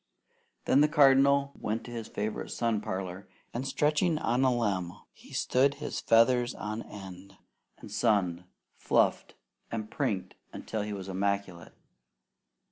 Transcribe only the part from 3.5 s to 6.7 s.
and stretching on a limb, he stood his feathers